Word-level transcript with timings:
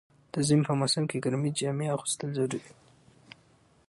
د 0.31 0.33
ژمی 0.47 0.73
موسم 0.79 1.03
کی 1.09 1.17
ګرمی 1.23 1.51
جامی 1.57 1.87
اغوستل 1.95 2.29
ضروري 2.37 2.59
ده. 2.63 2.71